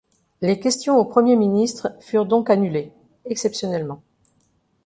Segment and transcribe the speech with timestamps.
[0.41, 2.91] Les Questions au Premier ministre furent donc annulées,
[3.25, 4.01] exceptionnellement.